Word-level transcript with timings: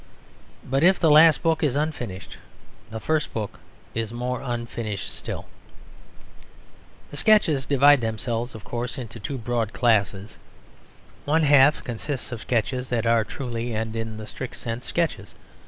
But 0.67 0.81
if 0.81 0.99
the 0.99 1.11
last 1.11 1.43
book 1.43 1.61
is 1.61 1.75
unfinished, 1.75 2.39
the 2.89 2.99
first 2.99 3.31
book 3.33 3.59
is 3.93 4.11
more 4.11 4.41
unfinished 4.41 5.13
still. 5.13 5.45
The 7.11 7.17
Sketches 7.17 7.67
divide 7.67 8.01
themselves, 8.01 8.55
of 8.55 8.63
course, 8.63 8.97
into 8.97 9.19
two 9.19 9.37
broad 9.37 9.73
classes. 9.73 10.39
One 11.25 11.43
half 11.43 11.83
consists 11.83 12.31
of 12.31 12.41
sketches 12.41 12.89
that 12.89 13.05
are 13.05 13.23
truly 13.23 13.75
and 13.75 13.95
in 13.95 14.17
the 14.17 14.25
strict 14.25 14.55
sense 14.55 14.87
sketches. 14.87 15.35